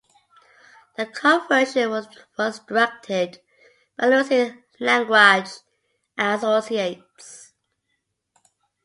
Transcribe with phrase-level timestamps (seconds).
[0.95, 3.39] The conversion was directed
[3.99, 5.51] by Lucien Lagrange
[6.17, 7.53] and Associates.